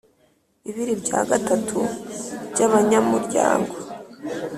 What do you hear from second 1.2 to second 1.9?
gatatu